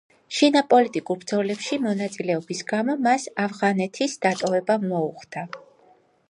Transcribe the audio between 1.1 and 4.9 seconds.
ბრძოლებში მონაწილეობის გამო, მას ავღანეთის დატოვება